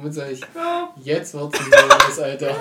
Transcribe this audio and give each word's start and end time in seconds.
Womit 0.00 0.14
sag 0.14 0.30
ich? 0.30 0.40
Jetzt 1.04 1.34
wird's 1.34 1.58
ein 1.58 1.66
Serious, 1.66 2.18
Alter. 2.20 2.56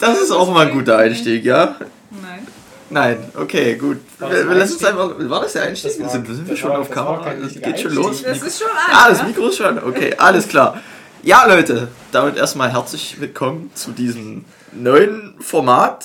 Das 0.00 0.20
ist 0.20 0.30
auch 0.32 0.52
mal 0.52 0.66
ein 0.66 0.72
guter 0.72 0.98
Einstieg, 0.98 1.44
ja? 1.44 1.76
Nein. 2.10 2.46
Nein, 2.90 3.18
okay, 3.36 3.76
gut. 3.76 3.98
War 4.18 4.30
Wir, 4.30 4.38
das 4.38 4.48
wir 4.48 4.54
lassen 4.56 4.72
uns 4.74 4.84
einfach. 4.84 5.10
War 5.18 5.40
das 5.42 5.52
der 5.52 5.62
Einstieg? 5.64 5.92
Das 5.92 6.00
war- 6.00 6.08
sind, 6.10 6.26
sind 6.26 6.44
wir 6.46 6.50
das 6.50 6.58
schon 6.58 6.70
war- 6.70 6.78
auf 6.80 6.88
das 6.88 6.96
Kamera? 6.96 7.30
richtiger 7.30 7.66
geht 7.72 7.80
schon 7.80 7.94
los. 7.94 8.22
Das 8.22 8.42
ist 8.42 8.58
schon 8.58 8.68
an. 8.68 8.76
Ah, 8.90 9.08
das? 9.10 9.22
Mikro 9.24 9.46
ist 9.48 9.58
schon. 9.58 9.78
Okay, 9.84 10.14
alles 10.18 10.48
klar. 10.48 10.80
Ja, 11.22 11.44
Leute, 11.46 11.88
damit 12.10 12.36
erstmal 12.36 12.72
herzlich 12.72 13.20
willkommen 13.20 13.70
zu 13.74 13.92
diesem 13.92 14.44
neuen 14.72 15.34
Format, 15.40 16.04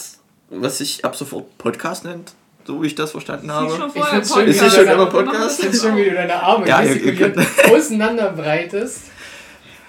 was 0.50 0.78
sich 0.80 1.04
ab 1.06 1.16
sofort 1.16 1.58
Podcast 1.58 2.04
nennt, 2.04 2.34
so 2.66 2.84
wie 2.84 2.88
ich 2.88 2.96
das 2.96 3.12
verstanden 3.12 3.52
habe. 3.52 3.70
schon 3.70 3.88
Ich 3.88 3.94
vorher 4.28 4.48
Ist 4.50 4.60
sie 4.60 4.70
schon 4.70 4.88
immer 4.88 5.06
Podcast? 5.08 5.40
das 5.44 5.60
Ich 5.60 5.66
finde 5.66 5.78
schon, 5.78 5.96
wie 5.98 6.04
du 6.06 6.14
deine 6.16 6.36
Arme 6.44 6.68
Ja, 6.68 6.82
ihr- 6.82 6.94
gestikuliert 6.96 7.38
ihr 7.38 7.74
auseinander 7.76 8.32
breitest. 8.32 9.00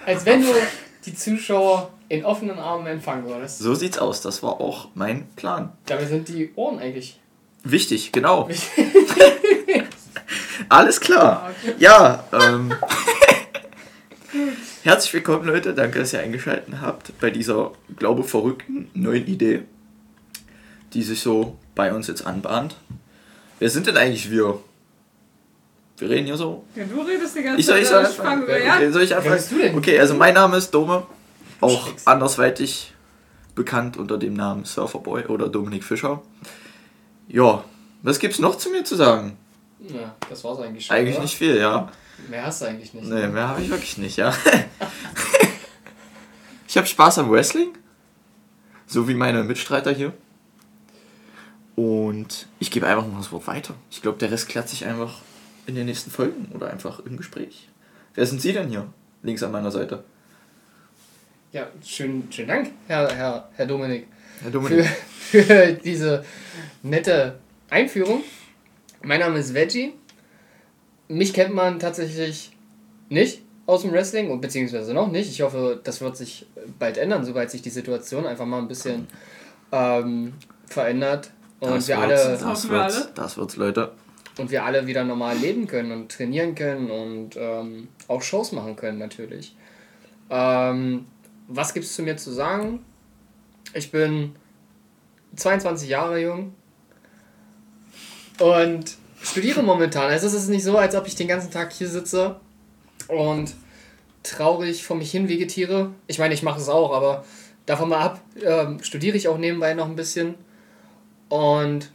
Als 0.07 0.27
wenn 0.27 0.43
du 0.43 0.48
die 1.07 1.14
Zuschauer 1.14 1.91
in 2.09 2.25
offenen 2.25 2.58
Armen 2.58 2.86
empfangen 2.86 3.26
würdest. 3.26 3.58
So 3.58 3.75
sieht's 3.75 3.99
aus, 3.99 4.21
das 4.21 4.43
war 4.43 4.61
auch 4.61 4.89
mein 4.95 5.26
Plan. 5.36 5.72
Dabei 5.86 6.04
sind 6.04 6.29
die 6.29 6.50
Ohren 6.54 6.79
eigentlich. 6.79 7.18
Wichtig, 7.62 8.12
genau. 8.12 8.48
Alles 10.68 11.00
klar. 11.00 11.50
Ja, 11.79 12.25
ähm. 12.32 12.75
Herzlich 14.82 15.14
willkommen, 15.14 15.46
Leute. 15.46 15.72
Danke, 15.72 16.00
dass 16.00 16.12
ihr 16.12 16.21
eingeschaltet 16.21 16.75
habt 16.82 17.18
bei 17.21 17.31
dieser, 17.31 17.73
glaube 17.96 18.23
verrückten 18.23 18.90
neuen 18.93 19.26
Idee, 19.26 19.62
die 20.93 21.03
sich 21.03 21.21
so 21.21 21.57
bei 21.75 21.95
uns 21.95 22.07
jetzt 22.07 22.26
anbahnt. 22.26 22.76
Wer 23.59 23.71
sind 23.71 23.86
denn 23.86 23.96
eigentlich 23.96 24.31
wir? 24.31 24.61
Wir 25.96 26.11
reden 26.11 26.26
hier 26.26 26.36
so. 26.36 26.64
Ja, 26.75 26.84
du 26.84 27.00
redest 27.03 27.36
die 27.36 27.43
ganze 27.43 27.61
Ich 27.61 27.66
soll, 27.66 27.79
ich 27.79 27.89
Zeit. 27.89 28.03
soll 28.07 28.11
ich 28.11 28.16
fange 28.16 28.29
anfangen. 28.30 28.43
über 28.44 28.64
ja. 28.64 28.75
Okay, 28.76 28.90
soll 28.90 29.03
ich 29.03 29.11
Wer 29.11 29.16
anfangen? 29.18 29.36
bist 29.36 29.50
du 29.53 29.58
denn? 29.58 29.79
Okay, 29.79 29.98
also 30.00 30.14
mein 30.14 30.34
Name 30.34 30.57
ist 30.57 30.70
Dome, 30.72 31.07
auch 31.61 31.89
andersweitig 32.05 32.92
bekannt 33.55 33.97
unter 33.97 34.19
dem 34.19 34.34
Namen 34.34 34.64
Surferboy 34.64 35.27
oder 35.27 35.48
Dominik 35.48 35.84
Fischer. 35.84 36.20
Ja, 37.28 37.62
was 38.03 38.19
gibt's 38.19 38.41
noch 38.41 38.59
zu 38.59 38.70
mir 38.70 38.83
zu 38.84 38.97
sagen? 38.97 39.36
Ja, 39.81 40.14
das 40.28 40.42
war's 40.42 40.59
eigentlich 40.59 40.86
schon. 40.86 40.97
Eigentlich 40.97 41.14
oder? 41.14 41.23
nicht 41.25 41.36
viel, 41.36 41.56
ja. 41.59 41.91
Mehr 42.29 42.45
hast 42.45 42.62
du 42.62 42.67
eigentlich 42.67 42.92
nicht. 42.95 43.06
Nee, 43.06 43.29
mehr 43.29 43.48
habe 43.48 43.62
ich 43.62 43.70
wirklich 43.70 43.98
nicht, 43.98 44.17
ja. 44.17 44.34
ich 46.69 46.77
habe 46.77 46.86
Spaß 46.86 47.19
am 47.19 47.31
Wrestling, 47.31 47.69
so 48.86 49.08
wie 49.08 49.14
meine 49.14 49.45
Mitstreiter 49.45 49.92
hier. 49.92 50.12
Und 51.77 52.47
ich 52.58 52.70
gebe 52.70 52.86
einfach 52.86 53.06
mal 53.06 53.19
das 53.19 53.33
Wort 53.33 53.47
weiter. 53.47 53.75
Ich 53.91 54.03
glaube, 54.03 54.19
der 54.19 54.31
Rest 54.31 54.48
klärt 54.48 54.69
sich 54.69 54.84
einfach 54.86 55.14
in 55.67 55.75
den 55.75 55.87
nächsten 55.87 56.11
Folgen 56.11 56.51
oder 56.55 56.70
einfach 56.70 57.01
im 57.01 57.17
Gespräch. 57.17 57.69
Wer 58.15 58.27
sind 58.27 58.41
Sie 58.41 58.53
denn 58.53 58.69
hier? 58.69 58.87
Links 59.23 59.43
an 59.43 59.53
meiner 59.53 59.70
Seite. 59.70 60.05
Ja, 61.53 61.69
schönen, 61.84 62.29
schönen 62.31 62.48
Dank, 62.48 62.70
Herr, 62.89 63.15
Herr, 63.15 63.48
Herr 63.55 63.67
Dominik, 63.67 64.09
Herr 64.41 64.51
für, 64.51 64.53
Dominik. 64.53 64.87
für 64.87 65.73
diese 65.85 66.25
nette 66.83 67.39
Einführung. 67.70 68.23
Mein 69.03 69.20
Name 69.20 69.39
ist 69.39 69.55
Veggie. 69.55 69.95
Mich 71.09 71.33
kennt 71.33 71.55
man 71.55 71.79
tatsächlich 71.79 72.51
nicht 73.09 73.42
aus 73.67 73.83
dem 73.83 73.92
Wrestling, 73.92 74.31
und 74.31 74.41
beziehungsweise 74.41 74.92
noch 74.92 75.11
nicht. 75.11 75.31
Ich 75.31 75.42
hoffe, 75.42 75.81
das 75.83 76.01
wird 76.01 76.17
sich 76.17 76.47
bald 76.79 76.98
ändern, 76.98 77.25
sobald 77.25 77.51
sich 77.51 77.62
die 77.62 77.70
Situation 77.70 78.27
einfach 78.27 78.47
mal 78.47 78.59
ein 78.59 78.69
bisschen 78.69 79.07
ähm, 79.73 80.35
verändert 80.67 81.31
und 81.61 81.70
Das 81.70 81.89
wir 81.89 81.97
wird's, 81.97 82.25
alle 82.27 82.39
das 82.39 82.69
wird's, 82.69 83.09
das 83.15 83.37
wird's, 83.37 83.57
Leute. 83.57 83.92
Und 84.39 84.51
wir 84.51 84.65
alle 84.65 84.87
wieder 84.87 85.05
normal 85.05 85.37
leben 85.37 85.67
können 85.67 85.93
und 85.93 86.11
trainieren 86.11 86.55
können 86.55 86.91
und 86.91 87.37
ähm, 87.37 87.89
auch 88.09 88.23
Shows 88.23 88.53
machen 88.53 88.77
können 88.77 88.99
natürlich. 88.99 89.57
Ähm, 90.31 91.07
was 91.49 91.75
gibt's 91.75 91.95
zu 91.95 92.03
mir 92.03 92.17
zu 92.17 92.33
sagen? 92.33 92.85
Ich 93.75 93.91
bin 93.91 94.35
22 95.37 95.89
Jahre 95.89 96.21
jung 96.21 96.55
und 98.41 98.97
studiere 99.23 99.63
momentan. 99.63 100.11
Also 100.11 100.27
es 100.27 100.35
ist 100.35 100.48
nicht 100.48 100.64
so, 100.64 100.77
als 100.79 100.95
ob 100.95 101.07
ich 101.07 101.14
den 101.14 101.29
ganzen 101.29 101.51
Tag 101.51 101.73
hier 101.73 101.89
sitze 101.89 102.37
und 103.08 103.55
traurig 104.23 104.85
vor 104.85 104.97
mich 104.97 105.11
hin 105.11 105.29
vegetiere. 105.29 105.91
Ich 106.07 106.19
meine, 106.19 106.35
ich 106.35 106.42
mache 106.42 106.61
es 106.61 106.69
auch, 106.69 106.92
aber 106.95 107.25
davon 107.67 107.91
mal 107.91 108.01
ab, 108.01 108.20
ähm, 108.42 108.83
studiere 108.83 109.17
ich 109.17 109.29
auch 109.29 109.39
nebenbei 109.39 109.75
noch 109.75 109.87
ein 109.87 109.97
bisschen. 109.97 110.35
Und 111.29 111.91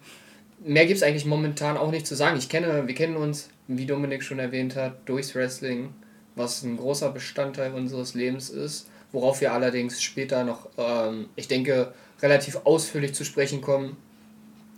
mehr 0.63 0.85
gibt 0.85 0.97
es 0.97 1.03
eigentlich 1.03 1.25
momentan 1.25 1.77
auch 1.77 1.91
nicht 1.91 2.07
zu 2.07 2.15
sagen. 2.15 2.37
Ich 2.37 2.49
kenne, 2.49 2.87
wir 2.87 2.95
kennen 2.95 3.15
uns, 3.15 3.49
wie 3.67 3.85
Dominik 3.85 4.23
schon 4.23 4.39
erwähnt 4.39 4.75
hat, 4.75 5.07
durchs 5.07 5.35
Wrestling, 5.35 5.93
was 6.35 6.63
ein 6.63 6.77
großer 6.77 7.11
Bestandteil 7.11 7.73
unseres 7.73 8.13
Lebens 8.13 8.49
ist, 8.49 8.87
worauf 9.11 9.41
wir 9.41 9.53
allerdings 9.53 10.01
später 10.01 10.43
noch, 10.43 10.69
ähm, 10.77 11.29
ich 11.35 11.47
denke, 11.47 11.93
relativ 12.21 12.57
ausführlich 12.65 13.13
zu 13.13 13.23
sprechen 13.23 13.61
kommen. 13.61 13.97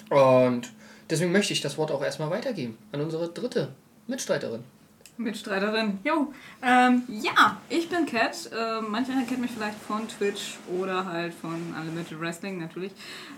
Und 0.09 0.72
deswegen 1.09 1.31
möchte 1.31 1.53
ich 1.53 1.62
das 1.62 1.78
Wort 1.78 1.91
auch 1.91 2.03
erstmal 2.03 2.30
weitergeben 2.30 2.78
an 2.91 3.02
unsere 3.02 3.30
dritte 3.30 3.70
Mitstreiterin. 4.08 4.64
Mitstreiterin. 5.24 6.00
Jo. 6.04 6.34
Ähm, 6.62 7.04
ja, 7.08 7.58
ich 7.70 7.90
bin 7.90 8.06
Kat. 8.06 8.50
Ähm, 8.58 8.86
manche 8.90 9.12
kennen 9.12 9.42
mich 9.42 9.52
vielleicht 9.52 9.78
von 9.80 10.08
Twitch 10.08 10.58
oder 10.80 11.06
halt 11.06 11.34
von 11.34 11.56
Unlimited 11.80 12.20
Wrestling 12.20 12.59
natürlich. 12.59 12.92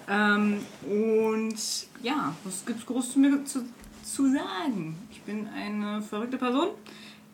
Ähm, 0.09 0.59
und 0.83 1.55
ja, 2.01 2.35
was 2.43 2.65
gibt's 2.65 2.85
groß 2.85 3.13
zu 3.13 3.19
mir 3.19 3.43
zu, 3.45 3.65
zu 4.03 4.31
sagen? 4.31 4.95
Ich 5.11 5.21
bin 5.21 5.47
eine 5.55 6.01
verrückte 6.01 6.37
Person. 6.37 6.69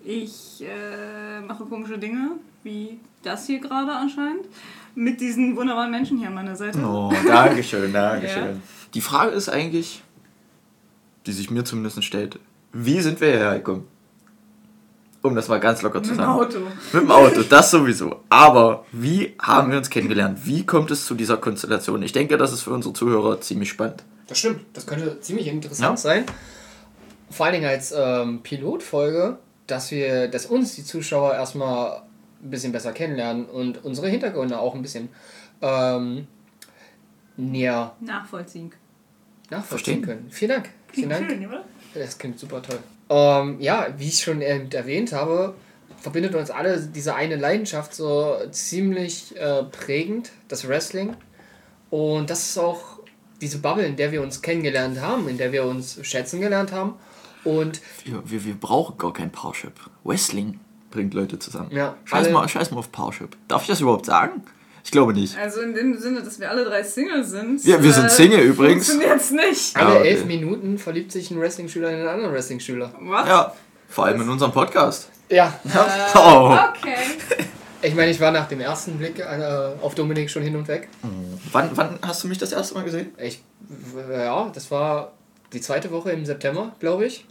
Ich 0.04 0.62
äh, 0.62 1.42
mache 1.42 1.66
komische 1.66 1.98
Dinge, 1.98 2.32
wie 2.64 3.00
das 3.24 3.48
hier 3.48 3.60
gerade 3.60 3.92
anscheinend, 3.92 4.46
mit 4.96 5.20
diesen 5.20 5.56
wunderbaren 5.56 5.92
Menschen 5.92 6.18
hier 6.18 6.28
an 6.28 6.36
meiner 6.36 6.56
Seite. 6.56 6.80
Oh, 6.80 7.14
Dankeschön, 7.28 7.92
Dankeschön. 7.94 8.44
Ja. 8.50 8.56
Die 8.96 9.02
Frage 9.02 9.32
ist 9.32 9.50
eigentlich, 9.50 10.02
die 11.28 11.32
sich 11.32 11.52
mir 11.52 11.64
zumindest 11.64 12.04
stellt, 12.04 12.40
wie 12.74 13.02
sind 13.02 13.22
wir 13.22 13.28
hierher 13.30 13.56
gekommen? 13.58 13.88
Um 15.22 15.36
das 15.36 15.50
mal 15.50 15.60
ganz 15.60 15.82
locker 15.82 16.02
zu 16.02 16.12
Mit 16.12 16.20
dem 16.20 16.26
sagen. 16.26 16.40
Auto. 16.40 16.60
Mit 16.94 17.04
dem 17.04 17.12
Auto, 17.12 17.42
das 17.44 17.72
sowieso. 17.72 18.22
Aber 18.30 18.86
wie 18.94 19.36
haben 19.42 19.70
wir 19.72 19.78
uns 19.78 19.90
kennengelernt? 19.90 20.40
Wie 20.46 20.66
kommt 20.66 20.92
es 20.92 21.06
zu 21.06 21.14
dieser 21.14 21.36
Konstellation? 21.38 22.02
Ich 22.04 22.14
denke, 22.14 22.38
das 22.38 22.54
ist 22.54 22.62
für 22.62 22.72
unsere 22.72 22.94
Zuhörer 22.94 23.42
ziemlich 23.42 23.70
spannend. 23.70 24.04
Das 24.28 24.40
stimmt, 24.40 24.62
das 24.74 24.86
könnte 24.88 25.20
ziemlich 25.20 25.48
interessant 25.48 25.90
Ja. 25.90 25.98
sein. 25.98 26.24
Vor 27.32 27.46
allen 27.46 27.56
Dingen 27.56 27.66
als 27.68 27.94
ähm, 27.96 28.42
Pilotfolge, 28.44 29.38
dass 29.68 29.92
wir, 29.92 30.30
dass 30.30 30.46
uns 30.46 30.76
die 30.76 30.86
Zuschauer 30.86 31.34
erstmal 31.34 32.04
ein 32.42 32.50
bisschen 32.50 32.72
besser 32.72 32.94
kennenlernen 32.94 33.46
und 33.46 33.84
unsere 33.84 34.08
Hintergründe 34.08 34.58
auch 34.58 34.74
ein 34.74 34.82
bisschen 34.82 35.10
ähm, 35.62 36.28
näher 37.36 37.94
Nachvollziehen. 38.00 38.72
nachvollziehen 39.50 39.68
Verstehen. 39.68 40.02
können. 40.02 40.28
Vielen 40.32 40.52
Dank. 40.52 40.70
Vielen 40.94 41.10
Dank. 41.10 41.30
schön, 41.30 41.46
oder? 41.46 41.66
Das 41.94 42.18
klingt 42.18 42.40
super 42.40 42.62
toll. 42.62 42.80
Ähm, 43.10 43.60
ja, 43.60 43.88
wie 43.98 44.08
ich 44.08 44.20
schon 44.20 44.42
erwähnt 44.42 45.14
habe, 45.14 45.56
verbindet 45.98 46.36
uns 46.36 46.52
alle 46.52 46.80
diese 46.80 47.16
eine 47.16 47.36
Leidenschaft 47.36 47.94
so 47.94 48.36
ziemlich 48.52 49.36
äh, 49.38 49.64
prägend, 49.64 50.32
das 50.48 50.68
Wrestling. 50.68 51.16
Und 51.90 52.30
das 52.30 52.50
ist 52.50 52.58
auch 52.58 53.00
diese 53.42 53.60
Bubble, 53.60 53.86
in 53.86 53.96
der 53.96 54.12
wir 54.12 54.22
uns 54.22 54.42
kennengelernt 54.42 55.02
haben, 55.02 55.28
in 55.28 55.38
der 55.38 55.52
wir 55.52 55.66
uns 55.66 56.00
schätzen 56.04 56.42
gelernt 56.42 56.72
haben. 56.72 56.94
Und 57.44 57.82
Wir, 58.04 58.22
wir, 58.30 58.46
wir 58.46 58.56
brauchen 58.56 58.98
gar 58.98 59.14
kein 59.14 59.32
Parship. 59.32 59.74
Wrestling 60.04 60.60
bringt 60.92 61.14
Leute 61.14 61.40
zusammen. 61.40 61.72
Ja, 61.72 61.96
scheiß, 62.06 62.30
mal, 62.32 62.48
scheiß 62.48 62.72
mal 62.72 62.80
auf 62.80 62.92
Parship. 62.92 63.38
Darf 63.48 63.62
ich 63.64 63.68
das 63.68 63.82
überhaupt 63.82 64.06
sagen? 64.06 64.44
Ich 64.84 64.92
glaube 64.92 65.14
nicht. 65.14 65.38
Also 65.38 65.62
in 65.62 65.74
dem 65.74 65.98
Sinne, 65.98 66.22
dass 66.24 66.40
wir 66.40 66.50
alle 66.50 66.64
drei 66.66 66.84
Single 66.84 67.24
sind. 67.24 67.64
Ja, 67.66 67.82
wir 67.82 67.92
sind 67.94 68.10
Single 68.12 68.40
übrigens. 68.40 68.90
Funktioniert's 68.90 69.32
nicht. 69.32 69.76
alle 69.78 69.86
Ah, 69.96 70.00
okay. 70.00 70.08
elf 70.10 70.26
Minuten 70.26 70.78
verliebt 70.78 71.12
sich 71.12 71.30
ein 71.32 71.40
Wrestling-Schüler 71.40 71.90
in 71.92 71.98
einen 72.00 72.08
anderen 72.08 72.34
Wrestling-Schüler. 72.34 72.92
Was? 73.02 73.28
Ja, 73.28 73.54
vor 73.88 74.06
allem 74.06 74.22
in 74.22 74.30
unserem 74.30 74.52
Podcast. 74.52 75.10
Ja, 75.30 75.54
Oh. 76.16 76.56
Okay. 76.70 76.96
ich 77.82 77.94
meine, 77.96 78.10
ich 78.12 78.20
war 78.20 78.32
nach 78.32 78.48
dem 78.48 78.62
ersten 78.62 78.98
Blick 78.98 79.20
äh, 79.20 79.24
auf 79.82 79.94
Dominik 79.96 80.30
schon 80.30 80.42
hin 80.44 80.56
und 80.56 80.68
weg. 80.68 80.90
Wann, 81.52 81.70
wann 81.76 82.00
hast 82.02 82.24
du 82.24 82.28
mich 82.28 82.38
das 82.38 82.52
erste 82.52 82.74
Mal 82.76 82.84
gesehen? 82.84 83.12
Ich, 83.18 83.44
ja, 84.12 84.50
das 84.54 84.72
war 84.72 85.12
die 85.54 85.62
zweite 85.62 85.92
Woche 85.92 86.12
im 86.12 86.26
September, 86.26 86.74
glaube 86.80 87.06
ich. 87.06 87.26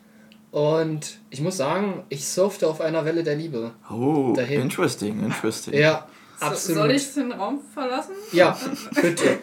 Und 0.51 1.19
ich 1.31 1.41
muss 1.41 1.57
sagen, 1.57 2.05
ich 2.09 2.27
surfte 2.27 2.69
auf 2.69 2.81
einer 2.81 3.05
Welle 3.05 3.23
der 3.23 3.35
Liebe. 3.37 3.73
Oh, 3.91 4.33
Dahin. 4.35 4.63
interesting, 4.63 5.23
interesting. 5.25 5.75
Ja, 5.75 6.07
absolut. 6.41 6.79
soll 6.79 6.91
ich 6.91 7.15
den 7.15 7.33
Raum 7.33 7.61
verlassen? 7.73 8.15
Ja, 8.33 8.57
bitte. 8.95 9.39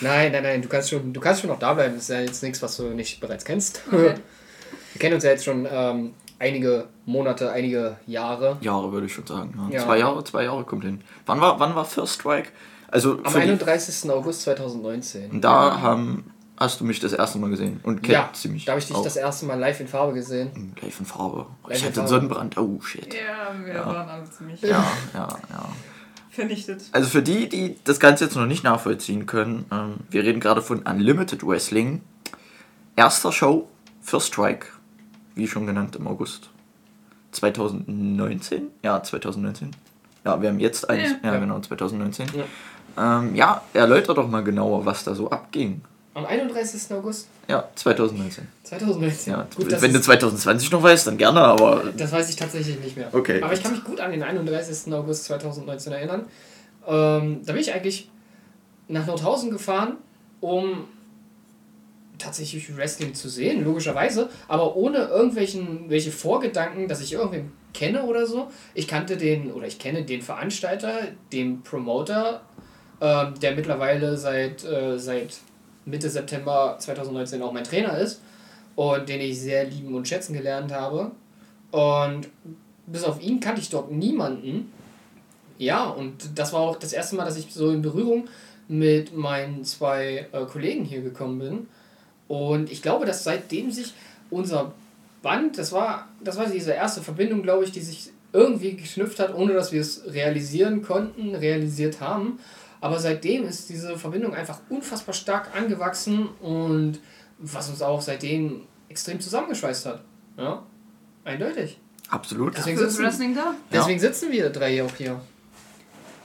Nein, 0.00 0.32
nein, 0.32 0.42
nein, 0.42 0.62
du 0.62 0.68
kannst 0.68 0.90
schon, 0.90 1.12
du 1.12 1.20
kannst 1.20 1.40
schon 1.40 1.50
noch 1.50 1.58
da 1.58 1.74
bleiben. 1.74 1.94
Das 1.94 2.04
ist 2.04 2.10
ja 2.10 2.20
jetzt 2.20 2.42
nichts, 2.42 2.60
was 2.62 2.76
du 2.76 2.84
nicht 2.84 3.20
bereits 3.20 3.44
kennst. 3.44 3.82
Okay. 3.86 4.14
Wir 4.92 5.00
kennen 5.00 5.14
uns 5.14 5.24
ja 5.24 5.30
jetzt 5.30 5.44
schon 5.44 5.66
ähm, 5.70 6.14
einige 6.38 6.88
Monate, 7.04 7.50
einige 7.52 7.96
Jahre. 8.06 8.56
Jahre 8.60 8.92
würde 8.92 9.06
ich 9.06 9.12
schon 9.12 9.26
sagen. 9.26 9.68
Ja. 9.70 9.78
Ja. 9.78 9.84
Zwei 9.84 9.98
Jahre, 9.98 10.24
zwei 10.24 10.44
Jahre 10.44 10.64
kommt 10.64 10.84
hin. 10.84 11.02
Wann 11.26 11.40
war, 11.40 11.60
wann 11.60 11.74
war 11.74 11.84
First 11.84 12.14
Strike? 12.14 12.48
Also 12.88 13.18
Am 13.22 13.32
für 13.32 13.40
die, 13.40 13.50
31. 13.50 14.10
August 14.10 14.42
2019. 14.42 15.40
da 15.40 15.80
haben 15.80 16.32
hast 16.58 16.80
du 16.80 16.84
mich 16.84 17.00
das 17.00 17.12
erste 17.12 17.38
Mal 17.38 17.50
gesehen. 17.50 17.80
Und 17.82 18.02
Cat 18.02 18.12
Ja, 18.12 18.30
ziemlich. 18.32 18.64
da 18.64 18.72
habe 18.72 18.80
ich 18.80 18.86
dich 18.86 18.96
auch. 18.96 19.04
das 19.04 19.16
erste 19.16 19.46
Mal 19.46 19.58
live 19.58 19.80
in 19.80 19.88
Farbe 19.88 20.14
gesehen. 20.14 20.74
Live 20.80 21.00
in 21.00 21.06
Farbe. 21.06 21.46
Live 21.66 21.76
ich 21.78 21.84
hatte 21.84 21.94
Farbe. 21.94 22.08
Sonnenbrand. 22.08 22.56
Oh 22.58 22.80
shit. 22.80 23.12
Ja, 23.14 23.52
wir 23.64 23.74
Ja. 23.74 23.86
waren 23.86 24.08
alle 24.08 24.30
ziemlich 24.30 24.60
Ja, 24.62 24.84
ja, 25.14 25.28
ja. 25.50 25.68
vernichtet. 26.30 26.82
Also 26.92 27.08
für 27.08 27.22
die, 27.22 27.48
die 27.48 27.76
das 27.84 28.00
Ganze 28.00 28.24
jetzt 28.24 28.36
noch 28.36 28.46
nicht 28.46 28.64
nachvollziehen 28.64 29.26
können, 29.26 29.66
ähm, 29.70 29.94
wir 30.10 30.22
reden 30.24 30.40
gerade 30.40 30.62
von 30.62 30.80
Unlimited 30.82 31.46
Wrestling. 31.46 32.02
Erster 32.96 33.32
Show, 33.32 33.68
First 34.00 34.28
Strike, 34.28 34.66
wie 35.34 35.46
schon 35.48 35.66
genannt 35.66 35.96
im 35.96 36.06
August 36.06 36.48
2019. 37.32 38.68
Ja, 38.82 39.02
2019. 39.02 39.70
Ja, 40.24 40.40
wir 40.40 40.48
haben 40.48 40.58
jetzt 40.58 40.88
eins. 40.88 41.10
Ja. 41.22 41.34
Ja, 41.34 41.38
genau, 41.38 41.60
2019. 41.60 42.26
Ja. 42.34 43.18
Ähm, 43.20 43.34
ja, 43.34 43.62
erläuter 43.74 44.14
doch 44.14 44.28
mal 44.28 44.42
genauer, 44.42 44.86
was 44.86 45.04
da 45.04 45.14
so 45.14 45.30
abging. 45.30 45.82
Am 46.16 46.24
31. 46.24 46.90
August 46.94 47.28
Ja, 47.46 47.68
2019. 47.74 48.48
2019. 48.64 49.32
Ja, 49.34 49.46
Gut, 49.54 49.70
wenn 49.82 49.92
du 49.92 49.98
ist- 49.98 50.06
2020 50.06 50.70
noch 50.72 50.82
weißt, 50.82 51.06
dann 51.08 51.18
gerne, 51.18 51.40
aber 51.42 51.92
Das 51.94 52.10
weiß 52.10 52.30
ich 52.30 52.36
tatsächlich 52.36 52.80
nicht 52.80 52.96
mehr. 52.96 53.10
Okay. 53.12 53.42
Aber 53.42 53.52
ich 53.52 53.62
kann 53.62 53.72
mich 53.72 53.84
gut 53.84 54.00
an 54.00 54.12
den 54.12 54.22
31. 54.22 54.94
August 54.94 55.24
2019 55.24 55.92
erinnern. 55.92 56.24
Ähm, 56.86 57.42
da 57.44 57.52
bin 57.52 57.60
ich 57.60 57.70
eigentlich 57.74 58.08
nach 58.88 59.06
Nordhausen 59.06 59.50
gefahren, 59.50 59.98
um 60.40 60.86
tatsächlich 62.16 62.74
Wrestling 62.74 63.12
zu 63.12 63.28
sehen, 63.28 63.62
logischerweise, 63.62 64.30
aber 64.48 64.74
ohne 64.74 64.96
irgendwelchen 65.08 65.90
welche 65.90 66.12
Vorgedanken, 66.12 66.88
dass 66.88 67.02
ich 67.02 67.12
irgendwen 67.12 67.52
kenne 67.74 68.04
oder 68.04 68.26
so. 68.26 68.50
Ich 68.72 68.88
kannte 68.88 69.18
den, 69.18 69.52
oder 69.52 69.66
ich 69.66 69.78
kenne 69.78 70.02
den 70.02 70.22
Veranstalter, 70.22 70.92
den 71.30 71.60
Promoter, 71.62 72.40
ähm, 73.02 73.34
der 73.42 73.54
mittlerweile 73.54 74.16
seit, 74.16 74.64
äh, 74.64 74.98
seit 74.98 75.36
Mitte 75.86 76.10
September 76.10 76.76
2019 76.78 77.42
auch 77.42 77.52
mein 77.52 77.64
Trainer 77.64 77.96
ist 77.98 78.20
und 78.74 79.08
den 79.08 79.20
ich 79.20 79.40
sehr 79.40 79.64
lieben 79.64 79.94
und 79.94 80.06
schätzen 80.06 80.34
gelernt 80.34 80.72
habe. 80.72 81.12
Und 81.70 82.28
bis 82.86 83.04
auf 83.04 83.20
ihn 83.22 83.40
kannte 83.40 83.60
ich 83.60 83.70
dort 83.70 83.90
niemanden. 83.90 84.72
Ja, 85.58 85.84
und 85.84 86.38
das 86.38 86.52
war 86.52 86.60
auch 86.60 86.76
das 86.76 86.92
erste 86.92 87.16
Mal, 87.16 87.24
dass 87.24 87.38
ich 87.38 87.52
so 87.52 87.70
in 87.70 87.82
Berührung 87.82 88.28
mit 88.68 89.16
meinen 89.16 89.64
zwei 89.64 90.26
äh, 90.32 90.44
Kollegen 90.44 90.84
hier 90.84 91.00
gekommen 91.00 91.38
bin. 91.38 91.68
Und 92.28 92.70
ich 92.70 92.82
glaube, 92.82 93.06
dass 93.06 93.24
seitdem 93.24 93.70
sich 93.70 93.94
unser 94.30 94.72
Band, 95.22 95.58
das 95.58 95.72
war, 95.72 96.08
das 96.22 96.36
war 96.36 96.46
diese 96.46 96.72
erste 96.72 97.00
Verbindung, 97.00 97.42
glaube 97.42 97.64
ich, 97.64 97.72
die 97.72 97.80
sich 97.80 98.10
irgendwie 98.32 98.74
geknüpft 98.74 99.18
hat, 99.18 99.34
ohne 99.34 99.54
dass 99.54 99.72
wir 99.72 99.80
es 99.80 100.02
realisieren 100.06 100.82
konnten, 100.82 101.34
realisiert 101.34 102.00
haben. 102.00 102.38
Aber 102.86 103.00
seitdem 103.00 103.44
ist 103.48 103.68
diese 103.68 103.98
Verbindung 103.98 104.32
einfach 104.32 104.60
unfassbar 104.68 105.12
stark 105.12 105.56
angewachsen 105.56 106.28
und 106.40 107.00
was 107.38 107.68
uns 107.68 107.82
auch 107.82 108.00
seitdem 108.00 108.62
extrem 108.88 109.18
zusammengeschweißt 109.20 109.86
hat. 109.86 110.04
Ja, 110.38 110.62
eindeutig. 111.24 111.80
absolut. 112.10 112.56
Deswegen 112.56 112.78
sitzen, 112.78 113.02
Wrestling 113.02 113.34
da? 113.34 113.56
deswegen 113.72 113.98
sitzen 113.98 114.30
wir 114.30 114.50
drei 114.50 114.70
hier 114.72 114.84
auch 114.84 114.94
hier. 114.94 115.20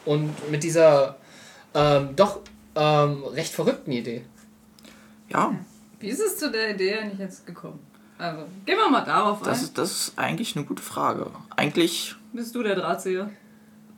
Und 0.05 0.51
mit 0.51 0.61
dieser 0.61 1.17
ähm, 1.73 2.15
doch 2.15 2.41
ähm, 2.75 3.23
recht 3.23 3.53
verrückten 3.53 3.91
Idee. 3.91 4.23
Ja, 5.29 5.55
Wie 5.99 6.09
ist 6.09 6.19
es 6.21 6.37
zu 6.37 6.51
der 6.51 6.75
Idee 6.75 6.93
eigentlich 6.99 7.19
jetzt 7.19 7.47
gekommen? 7.47 7.79
Also, 8.19 8.43
gehen 8.67 8.77
wir 8.77 8.87
mal 8.87 9.03
darauf 9.03 9.41
das 9.41 9.57
ein. 9.57 9.63
ist, 9.63 9.77
das 9.79 9.91
ist 9.91 10.19
eigentlich 10.19 10.55
eine 10.55 10.63
gute 10.65 10.83
Frage. 10.83 11.31
Eigentlich. 11.55 12.15
Bist 12.33 12.53
du 12.53 12.61
der 12.61 12.75
Drahtzieher? 12.75 13.31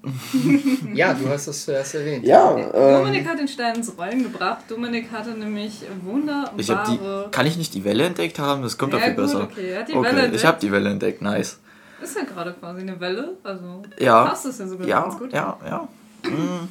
Ja, 0.94 1.14
du 1.14 1.28
hast 1.30 1.48
es 1.48 1.66
zuerst 1.66 1.96
erwähnt. 1.96 2.26
Ja, 2.26 2.52
Dominik 2.56 3.28
hat 3.28 3.40
den 3.40 3.48
Stein 3.48 3.76
ins 3.76 3.98
Rollen 3.98 4.24
gebracht. 4.24 4.66
Dominik 4.68 5.12
hatte 5.12 5.32
nämlich 5.32 5.82
wunderbare... 6.04 6.54
Ich 6.58 6.70
hab 6.70 6.86
die, 6.86 7.00
kann 7.32 7.46
ich 7.46 7.58
nicht 7.58 7.74
die 7.74 7.84
Welle 7.84 8.06
entdeckt 8.06 8.38
haben? 8.40 8.62
Das 8.64 8.78
kommt 8.78 8.94
Ja, 8.94 9.00
doch 9.00 9.06
viel 9.06 9.16
gut, 9.16 9.24
besser. 9.24 9.44
okay, 9.44 9.70
er 9.72 9.80
hat 9.80 9.88
die 9.88 9.94
okay, 9.94 10.08
Welle 10.08 10.18
ich 10.20 10.24
entdeckt. 10.26 10.44
habe 10.46 10.60
die 10.60 10.72
Welle 10.72 10.90
entdeckt, 10.90 11.22
nice. 11.22 11.60
Ist 12.02 12.16
ja 12.18 12.24
gerade 12.24 12.54
quasi 12.54 12.82
eine 12.82 13.00
Welle, 13.00 13.38
also 13.44 13.82
Ja. 13.98 14.26
passt 14.26 14.46
es 14.46 14.60
ja 14.60 14.68
sogar 14.68 14.88
Ja, 14.88 15.02
ganz 15.04 15.18
gut. 15.18 15.32
ja, 15.32 15.58
ja. 15.66 15.88
Mm, 16.30 16.68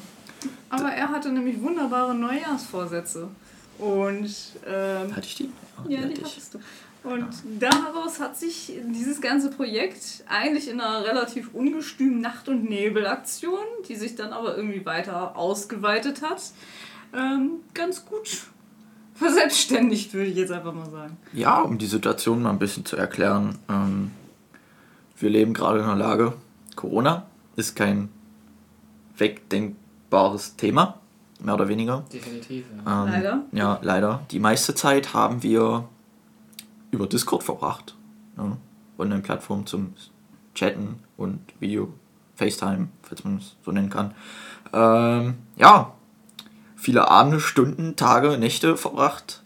Aber 0.68 0.88
er 0.90 1.08
hatte 1.08 1.30
nämlich 1.30 1.60
wunderbare 1.62 2.14
Neujahrsvorsätze. 2.14 3.28
Und 3.78 4.26
ähm, 4.66 5.10
Hatte 5.16 5.26
ich 5.26 5.34
die? 5.36 5.50
ja, 5.88 5.98
hatte 6.00 6.08
die 6.08 6.20
ich. 6.20 6.24
hattest 6.24 6.54
du. 6.54 6.58
Und 7.04 7.28
daraus 7.58 8.20
hat 8.20 8.36
sich 8.36 8.72
dieses 8.86 9.20
ganze 9.20 9.50
Projekt 9.50 10.22
eigentlich 10.28 10.68
in 10.68 10.80
einer 10.80 11.04
relativ 11.04 11.52
ungestümen 11.52 12.20
Nacht- 12.20 12.48
und 12.48 12.68
Nebelaktion, 12.68 13.58
die 13.88 13.96
sich 13.96 14.14
dann 14.14 14.32
aber 14.32 14.56
irgendwie 14.56 14.86
weiter 14.86 15.36
ausgeweitet 15.36 16.22
hat, 16.22 16.42
ähm, 17.12 17.60
ganz 17.74 18.06
gut 18.06 18.44
verselbstständigt, 19.14 20.14
würde 20.14 20.30
ich 20.30 20.36
jetzt 20.36 20.52
einfach 20.52 20.72
mal 20.72 20.90
sagen. 20.90 21.16
Ja, 21.32 21.60
um 21.60 21.76
die 21.78 21.86
Situation 21.86 22.42
mal 22.42 22.50
ein 22.50 22.58
bisschen 22.58 22.84
zu 22.84 22.96
erklären. 22.96 23.58
Ähm, 23.68 24.12
wir 25.18 25.30
leben 25.30 25.54
gerade 25.54 25.80
in 25.80 25.84
einer 25.84 25.96
Lage, 25.96 26.34
Corona 26.76 27.26
ist 27.56 27.76
kein 27.76 28.08
wegdenkbares 29.18 30.56
Thema, 30.56 30.98
mehr 31.40 31.54
oder 31.54 31.68
weniger. 31.68 32.04
Definitiv. 32.12 32.64
Ja. 32.84 33.04
Ähm, 33.04 33.10
Leider. 33.10 33.42
Ja, 33.52 33.78
leider. 33.82 34.22
Die 34.30 34.40
meiste 34.40 34.74
Zeit 34.74 35.14
haben 35.14 35.42
wir 35.42 35.88
über 36.92 37.08
Discord 37.08 37.42
verbracht. 37.42 37.96
Ja, 38.36 38.56
Online-Plattform 38.98 39.66
zum 39.66 39.94
Chatten 40.54 41.00
und 41.16 41.40
Video, 41.58 41.92
FaceTime, 42.36 42.88
falls 43.02 43.24
man 43.24 43.38
es 43.38 43.56
so 43.64 43.72
nennen 43.72 43.90
kann. 43.90 44.14
Ähm, 44.72 45.34
ja, 45.56 45.94
viele 46.76 47.10
Abende, 47.10 47.40
Stunden, 47.40 47.96
Tage, 47.96 48.38
Nächte 48.38 48.76
verbracht. 48.76 49.42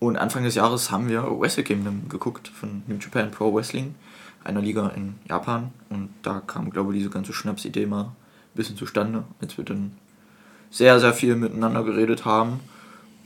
Und 0.00 0.16
Anfang 0.16 0.44
des 0.44 0.54
Jahres 0.54 0.90
haben 0.90 1.08
wir 1.08 1.24
Wrestle 1.24 1.62
Kingdom 1.62 2.08
geguckt 2.08 2.48
von 2.48 2.82
New 2.86 2.96
Japan 2.96 3.30
Pro 3.30 3.54
Wrestling, 3.54 3.94
einer 4.42 4.62
Liga 4.62 4.88
in 4.88 5.16
Japan. 5.28 5.72
Und 5.90 6.08
da 6.22 6.40
kam, 6.40 6.70
glaube 6.70 6.92
ich, 6.92 7.00
diese 7.00 7.10
ganze 7.10 7.34
Schnapsidee 7.34 7.84
mal 7.84 8.04
ein 8.04 8.16
bisschen 8.54 8.76
zustande, 8.78 9.24
als 9.42 9.58
wir 9.58 9.64
dann 9.64 9.92
sehr, 10.70 10.98
sehr 11.00 11.12
viel 11.12 11.36
miteinander 11.36 11.84
geredet 11.84 12.24
haben 12.24 12.60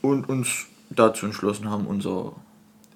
und 0.03 0.29
uns 0.29 0.67
dazu 0.91 1.27
entschlossen 1.27 1.71
haben, 1.71 1.87
unser 1.87 2.33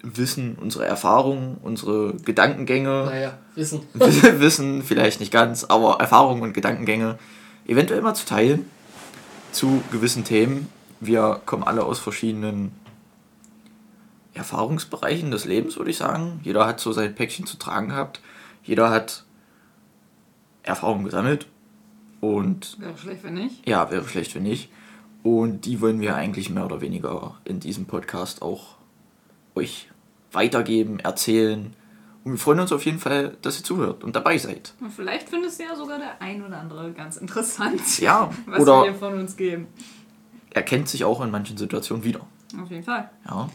Wissen, 0.01 0.55
unsere 0.59 0.85
Erfahrungen, 0.85 1.57
unsere 1.61 2.13
Gedankengänge, 2.15 3.05
Naja, 3.05 3.37
Wissen. 3.55 3.81
Wissen 3.93 4.81
vielleicht 4.83 5.19
nicht 5.19 5.31
ganz, 5.31 5.63
aber 5.65 5.99
Erfahrungen 5.99 6.41
und 6.43 6.53
Gedankengänge 6.53 7.17
eventuell 7.67 8.01
mal 8.01 8.13
zu 8.15 8.25
teilen 8.25 8.65
zu 9.51 9.81
gewissen 9.91 10.23
Themen. 10.23 10.69
Wir 10.99 11.41
kommen 11.45 11.63
alle 11.63 11.83
aus 11.83 11.99
verschiedenen 11.99 12.71
Erfahrungsbereichen 14.33 15.31
des 15.31 15.45
Lebens, 15.45 15.77
würde 15.77 15.91
ich 15.91 15.97
sagen. 15.97 16.39
Jeder 16.43 16.65
hat 16.65 16.79
so 16.79 16.91
sein 16.91 17.15
Päckchen 17.15 17.45
zu 17.45 17.57
tragen 17.57 17.89
gehabt. 17.89 18.21
Jeder 18.63 18.89
hat 18.89 19.25
Erfahrungen 20.63 21.05
gesammelt 21.05 21.47
und 22.21 22.79
Wäre 22.79 22.97
schlecht, 22.97 23.23
wenn 23.23 23.33
nicht. 23.33 23.67
ja, 23.67 23.89
wäre 23.91 24.07
schlecht, 24.07 24.35
wenn 24.35 24.43
nicht. 24.43 24.69
Und 25.23 25.65
die 25.65 25.81
wollen 25.81 25.99
wir 25.99 26.15
eigentlich 26.15 26.49
mehr 26.49 26.65
oder 26.65 26.79
weniger 26.81 27.35
in 27.43 27.59
diesem 27.59 27.85
Podcast 27.85 28.41
auch 28.41 28.75
euch 29.55 29.89
weitergeben, 30.31 30.99
erzählen. 30.99 31.73
Und 32.23 32.33
wir 32.33 32.39
freuen 32.39 32.59
uns 32.59 32.71
auf 32.71 32.85
jeden 32.85 32.99
Fall, 32.99 33.37
dass 33.41 33.57
ihr 33.59 33.63
zuhört 33.63 34.03
und 34.03 34.15
dabei 34.15 34.37
seid. 34.37 34.73
Und 34.81 34.91
vielleicht 34.91 35.29
findest 35.29 35.59
du 35.59 35.63
ja 35.63 35.75
sogar 35.75 35.97
der 35.99 36.21
ein 36.21 36.43
oder 36.45 36.57
andere 36.59 36.91
ganz 36.91 37.17
interessant, 37.17 37.81
Ja, 37.99 38.29
was 38.45 38.61
oder 38.61 38.81
wir 38.83 38.91
hier 38.91 38.95
von 38.95 39.17
uns 39.19 39.35
geben. 39.37 39.67
erkennt 40.53 40.89
sich 40.89 41.03
auch 41.05 41.21
in 41.21 41.31
manchen 41.31 41.57
Situationen 41.57 42.03
wieder. 42.03 42.21
Auf 42.61 42.69
jeden 42.69 42.83
Fall. 42.83 43.09
Ja, 43.27 43.49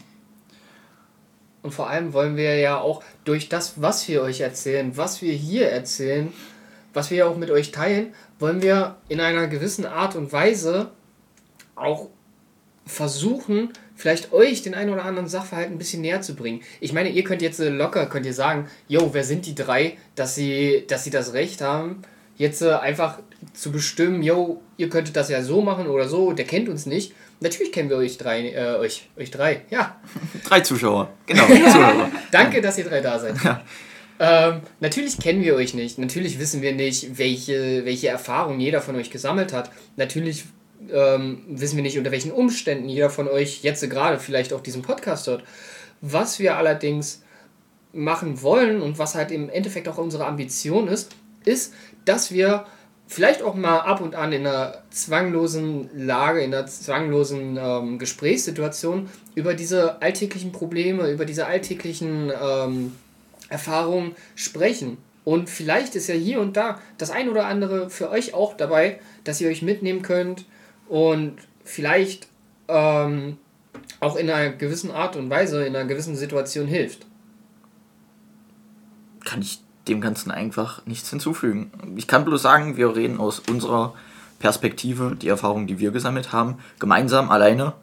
Und 1.61 1.73
vor 1.73 1.89
allem 1.89 2.13
wollen 2.13 2.35
wir 2.37 2.57
ja 2.57 2.79
auch 2.79 3.03
durch 3.23 3.49
das, 3.49 3.81
was 3.81 4.07
wir 4.07 4.21
euch 4.21 4.41
erzählen, 4.41 4.95
was 4.97 5.21
wir 5.21 5.33
hier 5.33 5.69
erzählen, 5.69 6.31
was 6.93 7.11
wir 7.11 7.17
ja 7.17 7.25
auch 7.27 7.37
mit 7.37 7.51
euch 7.51 7.71
teilen, 7.71 8.13
wollen 8.39 8.61
wir 8.61 8.95
in 9.09 9.19
einer 9.19 9.47
gewissen 9.47 9.85
Art 9.85 10.15
und 10.15 10.31
Weise 10.31 10.91
auch 11.75 12.09
versuchen, 12.85 13.69
vielleicht 13.95 14.31
euch 14.31 14.61
den 14.61 14.75
einen 14.75 14.91
oder 14.91 15.05
anderen 15.05 15.27
Sachverhalt 15.27 15.69
ein 15.69 15.77
bisschen 15.77 16.01
näher 16.01 16.21
zu 16.21 16.35
bringen. 16.35 16.61
Ich 16.79 16.93
meine, 16.93 17.09
ihr 17.09 17.23
könnt 17.23 17.41
jetzt 17.41 17.59
äh, 17.59 17.69
locker, 17.69 18.05
könnt 18.05 18.25
ihr 18.25 18.33
sagen, 18.33 18.67
yo, 18.87 19.09
wer 19.13 19.23
sind 19.23 19.45
die 19.45 19.55
drei, 19.55 19.97
dass 20.15 20.35
sie, 20.35 20.85
dass 20.87 21.03
sie 21.03 21.09
das 21.09 21.33
Recht 21.33 21.61
haben, 21.61 22.03
jetzt 22.37 22.61
äh, 22.61 22.73
einfach 22.73 23.19
zu 23.53 23.71
bestimmen, 23.71 24.21
yo, 24.21 24.61
ihr 24.77 24.89
könntet 24.89 25.15
das 25.15 25.29
ja 25.29 25.41
so 25.41 25.61
machen 25.61 25.87
oder 25.87 26.07
so, 26.07 26.33
der 26.33 26.45
kennt 26.45 26.69
uns 26.69 26.85
nicht. 26.85 27.13
Natürlich 27.39 27.71
kennen 27.71 27.89
wir 27.89 27.97
euch 27.97 28.17
drei, 28.17 28.49
äh, 28.49 28.75
euch, 28.75 29.09
euch 29.17 29.31
drei, 29.31 29.61
ja. 29.69 29.99
drei 30.45 30.61
Zuschauer. 30.61 31.09
Genau, 31.25 31.45
Zuhörer. 31.45 32.11
Danke, 32.31 32.61
dass 32.61 32.77
ihr 32.77 32.85
drei 32.85 33.01
da 33.01 33.19
seid. 33.19 33.35
Ähm, 34.17 34.61
natürlich 34.79 35.19
kennen 35.19 35.43
wir 35.43 35.55
euch 35.55 35.73
nicht. 35.73 35.97
Natürlich 35.97 36.39
wissen 36.39 36.61
wir 36.61 36.73
nicht, 36.73 37.17
welche, 37.17 37.83
welche 37.83 38.07
Erfahrungen 38.07 38.61
jeder 38.61 38.79
von 38.79 38.95
euch 38.95 39.09
gesammelt 39.09 39.51
hat. 39.51 39.71
Natürlich 39.97 40.45
ähm, 40.91 41.43
wissen 41.47 41.75
wir 41.75 41.83
nicht, 41.83 41.97
unter 41.97 42.11
welchen 42.11 42.31
Umständen 42.31 42.89
jeder 42.89 43.09
von 43.09 43.27
euch 43.27 43.63
jetzt 43.63 43.87
gerade 43.89 44.19
vielleicht 44.19 44.53
auch 44.53 44.61
diesen 44.61 44.81
Podcast 44.81 45.27
hört. 45.27 45.43
Was 46.01 46.39
wir 46.39 46.57
allerdings 46.57 47.21
machen 47.93 48.41
wollen 48.41 48.81
und 48.81 48.99
was 48.99 49.15
halt 49.15 49.31
im 49.31 49.49
Endeffekt 49.49 49.87
auch 49.87 49.97
unsere 49.97 50.25
Ambition 50.25 50.87
ist, 50.87 51.15
ist, 51.45 51.73
dass 52.03 52.31
wir 52.31 52.65
vielleicht 53.07 53.41
auch 53.41 53.55
mal 53.55 53.79
ab 53.79 54.01
und 54.01 54.15
an 54.15 54.33
in 54.33 54.45
einer 54.45 54.83
zwanglosen 54.89 55.89
Lage, 55.95 56.41
in 56.41 56.53
einer 56.53 56.67
zwanglosen 56.67 57.57
ähm, 57.59 57.99
Gesprächssituation 57.99 59.09
über 59.35 59.53
diese 59.53 60.01
alltäglichen 60.01 60.51
Probleme, 60.51 61.09
über 61.09 61.25
diese 61.25 61.45
alltäglichen 61.45 62.31
ähm, 62.41 62.95
Erfahrungen 63.49 64.15
sprechen. 64.35 64.97
Und 65.23 65.49
vielleicht 65.49 65.95
ist 65.95 66.07
ja 66.07 66.15
hier 66.15 66.39
und 66.39 66.57
da 66.57 66.79
das 66.97 67.11
ein 67.11 67.29
oder 67.29 67.45
andere 67.45 67.89
für 67.89 68.09
euch 68.09 68.33
auch 68.33 68.55
dabei, 68.57 68.99
dass 69.23 69.41
ihr 69.41 69.49
euch 69.49 69.61
mitnehmen 69.61 70.01
könnt 70.01 70.45
und 70.87 71.37
vielleicht 71.63 72.27
ähm, 72.67 73.37
auch 73.99 74.15
in 74.15 74.29
einer 74.29 74.51
gewissen 74.51 74.91
Art 74.91 75.15
und 75.15 75.29
Weise, 75.29 75.65
in 75.65 75.75
einer 75.75 75.87
gewissen 75.87 76.15
Situation 76.15 76.67
hilft. 76.67 77.05
Kann 79.23 79.41
ich 79.41 79.59
dem 79.87 80.01
Ganzen 80.01 80.31
einfach 80.31 80.85
nichts 80.85 81.09
hinzufügen. 81.09 81.71
Ich 81.95 82.07
kann 82.07 82.25
bloß 82.25 82.41
sagen, 82.41 82.77
wir 82.77 82.95
reden 82.95 83.19
aus 83.19 83.39
unserer 83.39 83.93
Perspektive, 84.39 85.15
die 85.15 85.27
Erfahrung, 85.27 85.67
die 85.67 85.79
wir 85.79 85.91
gesammelt 85.91 86.31
haben, 86.31 86.57
gemeinsam, 86.79 87.29
alleine. 87.29 87.73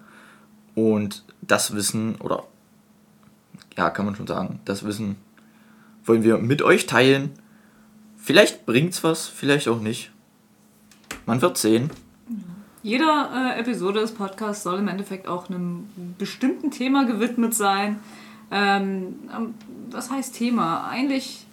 Und 0.74 1.24
das 1.40 1.74
Wissen, 1.74 2.16
oder 2.16 2.44
ja, 3.76 3.90
kann 3.90 4.04
man 4.04 4.16
schon 4.16 4.26
sagen, 4.26 4.60
das 4.64 4.84
Wissen 4.84 5.16
wollen 6.04 6.22
wir 6.24 6.38
mit 6.38 6.62
euch 6.62 6.86
teilen. 6.86 7.30
Vielleicht 8.16 8.66
bringt's 8.66 9.02
was, 9.04 9.28
vielleicht 9.28 9.68
auch 9.68 9.80
nicht. 9.80 10.10
Man 11.26 11.42
wird 11.42 11.58
sehen. 11.58 11.90
Jeder 12.82 13.30
äh, 13.56 13.60
Episode 13.60 14.00
des 14.00 14.12
Podcasts 14.12 14.64
soll 14.64 14.78
im 14.80 14.88
Endeffekt 14.88 15.28
auch 15.28 15.48
einem 15.48 15.88
bestimmten 16.18 16.70
Thema 16.72 17.04
gewidmet 17.04 17.54
sein. 17.54 18.00
Ähm, 18.50 19.20
ähm, 19.34 19.54
was 19.90 20.10
heißt 20.10 20.34
Thema? 20.34 20.88
Eigentlich, 20.88 21.46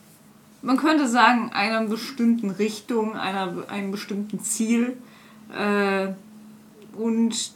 man 0.63 0.77
könnte 0.77 1.07
sagen, 1.07 1.51
einer 1.53 1.85
bestimmten 1.85 2.49
Richtung, 2.49 3.15
einer, 3.15 3.69
einem 3.69 3.91
bestimmten 3.91 4.39
Ziel. 4.39 4.97
Äh, 5.55 6.13
und 6.97 7.51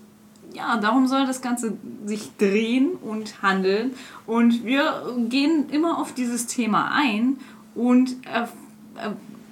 ja, 0.53 0.77
darum 0.77 1.08
soll 1.08 1.25
das 1.25 1.42
Ganze 1.42 1.75
sich 2.06 2.38
drehen 2.38 2.92
und 3.01 3.42
handeln. 3.42 3.94
Und 4.27 4.65
wir 4.65 5.15
gehen 5.30 5.70
immer 5.72 5.98
auf 5.98 6.13
dieses 6.13 6.46
Thema 6.46 6.92
ein 6.94 7.38
und 7.74 8.12
äh, 8.27 8.46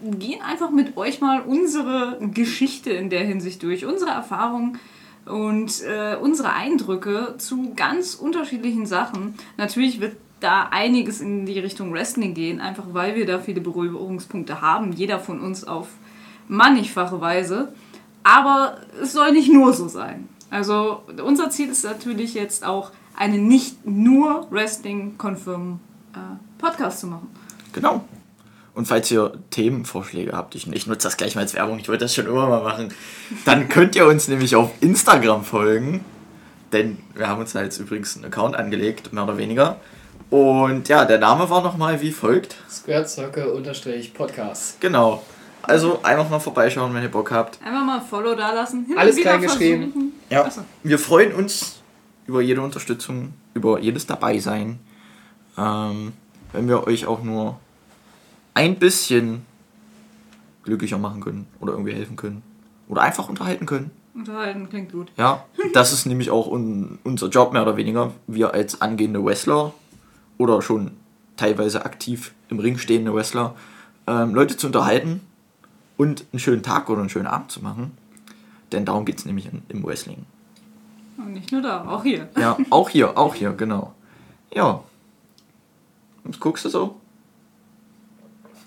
gehen 0.04 0.42
einfach 0.42 0.72
mit 0.72 0.98
euch 0.98 1.22
mal 1.22 1.42
unsere 1.42 2.18
Geschichte 2.34 2.92
in 2.92 3.10
der 3.10 3.24
Hinsicht 3.24 3.62
durch, 3.64 3.86
unsere 3.86 4.12
Erfahrungen 4.12 4.80
und 5.26 5.84
äh, 5.84 6.16
unsere 6.16 6.54
Eindrücke 6.54 7.36
zu 7.38 7.74
ganz 7.76 8.16
unterschiedlichen 8.16 8.86
Sachen. 8.86 9.36
Natürlich 9.58 10.02
wird 10.02 10.18
da 10.40 10.70
einiges 10.72 11.22
in 11.22 11.46
die 11.46 11.60
Richtung 11.60 11.94
Wrestling 11.94 12.34
gehen, 12.34 12.60
einfach 12.60 12.86
weil 12.92 13.16
wir 13.16 13.26
da 13.26 13.40
viele 13.40 13.62
Berührungspunkte 13.62 14.62
haben, 14.62 14.92
jeder 14.92 15.20
von 15.20 15.40
uns 15.40 15.64
auf 15.64 15.88
mannigfache 16.48 17.22
Weise. 17.22 17.74
Aber 18.24 18.78
es 19.02 19.14
soll 19.14 19.32
nicht 19.32 19.52
nur 19.52 19.74
so 19.74 19.88
sein. 19.88 20.28
Also 20.50 21.02
unser 21.24 21.50
Ziel 21.50 21.70
ist 21.70 21.84
natürlich 21.84 22.34
jetzt 22.34 22.66
auch, 22.66 22.92
einen 23.16 23.48
nicht 23.48 23.86
nur 23.86 24.48
Wrestling-konfirmen 24.52 25.80
äh, 26.14 26.18
Podcast 26.58 27.02
zu 27.02 27.08
machen. 27.08 27.30
Genau. 27.74 28.04
Und 28.74 28.88
falls 28.88 29.12
ihr 29.12 29.34
Themenvorschläge 29.50 30.32
habt, 30.32 30.56
ich, 30.56 30.72
ich 30.72 30.88
nutze 30.88 31.08
das 31.08 31.18
gleich 31.18 31.36
mal 31.36 31.42
als 31.42 31.54
Werbung, 31.54 31.78
ich 31.80 31.90
wollte 31.90 32.06
das 32.06 32.16
schon 32.16 32.26
immer 32.26 32.48
mal 32.48 32.64
machen, 32.64 32.94
dann 33.46 33.68
könnt 33.68 33.96
ihr 33.96 34.08
uns 34.08 34.28
nämlich 34.30 34.56
auf 34.56 34.72
Instagram 34.80 35.44
folgen. 35.44 36.06
Denn 36.72 36.98
wir 37.16 37.28
haben 37.28 37.42
uns 37.42 37.52
da 37.52 37.62
jetzt 37.62 37.80
übrigens 37.80 38.16
einen 38.16 38.26
Account 38.26 38.56
angelegt, 38.56 39.12
mehr 39.12 39.24
oder 39.24 39.38
weniger. 39.38 39.78
Und 40.30 40.88
ja, 40.88 41.04
der 41.04 41.20
Name 41.20 41.50
war 41.50 41.62
nochmal 41.62 42.00
wie 42.02 42.12
folgt. 42.12 42.56
Square 42.70 43.06
Circle 43.06 43.48
unterstrich 43.48 44.14
Podcast. 44.14 44.80
Genau. 44.80 45.22
Also 45.64 46.00
einfach 46.02 46.30
mal 46.30 46.40
vorbeischauen, 46.40 46.94
wenn 46.94 47.04
ihr 47.04 47.12
Bock 47.12 47.32
habt. 47.32 47.60
Einfach 47.62 47.84
mal 47.84 48.00
ein 48.00 48.06
Follow 48.06 48.36
da 48.36 48.54
lassen. 48.54 48.86
Alles 48.96 49.18
klein 49.18 49.42
geschrieben. 49.42 50.14
Ja. 50.30 50.46
Achso. 50.46 50.62
Wir 50.84 50.98
freuen 50.98 51.34
uns 51.34 51.82
über 52.26 52.42
jede 52.42 52.62
Unterstützung, 52.62 53.34
über 53.54 53.80
jedes 53.80 54.08
Dabeisein. 54.08 54.80
Ähm, 55.58 56.14
wenn 56.54 56.70
wir 56.70 56.88
euch 56.88 57.06
auch 57.06 57.22
nur 57.22 57.60
ein 58.54 58.78
bisschen 58.78 59.46
glücklicher 60.64 60.98
machen 60.98 61.22
können 61.22 61.48
oder 61.60 61.74
irgendwie 61.74 61.94
helfen 61.94 62.16
können. 62.16 62.44
Oder 62.88 63.02
einfach 63.02 63.30
unterhalten 63.30 63.66
können. 63.66 63.92
Unterhalten 64.14 64.70
klingt 64.70 64.92
gut. 64.92 65.12
Ja, 65.18 65.46
das 65.74 65.94
ist 65.94 66.06
nämlich 66.06 66.30
auch 66.30 66.48
un 66.48 67.00
unser 67.04 67.30
Job 67.30 67.54
mehr 67.54 67.62
oder 67.62 67.78
weniger. 67.78 68.12
Wir 68.28 68.54
als 68.54 68.82
angehende 68.82 69.24
Wrestler 69.24 69.74
oder 70.38 70.62
schon 70.62 70.92
teilweise 71.38 71.86
aktiv 71.86 72.34
im 72.50 72.60
Ring 72.60 72.78
stehende 72.78 73.14
Wrestler, 73.14 73.56
ähm, 74.08 74.36
Leute 74.36 74.58
zu 74.58 74.68
unterhalten 74.68 75.22
und 75.98 76.26
einen 76.32 76.40
schönen 76.40 76.64
Tag 76.64 76.90
oder 76.90 77.00
einen 77.00 77.10
schönen 77.10 77.28
Abend 77.28 77.52
zu 77.52 77.62
machen. 77.62 77.98
Denn 78.72 78.86
darum 78.86 79.06
geht 79.06 79.20
es 79.20 79.26
nämlich 79.26 79.50
im 79.70 79.84
Wrestling. 79.84 80.26
Und 81.18 81.34
nicht 81.34 81.52
nur 81.52 81.62
da, 81.62 81.86
auch 81.88 82.04
hier. 82.04 82.30
Ja, 82.38 82.58
auch 82.70 82.90
hier, 82.90 83.18
auch 83.18 83.36
hier, 83.36 83.52
genau. 83.54 83.94
Ja. 84.54 84.84
Was 86.24 86.40
guckst 86.40 86.66
du 86.66 86.70
so? 86.70 87.01